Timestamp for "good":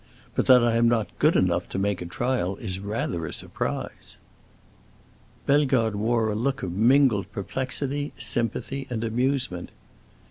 1.19-1.35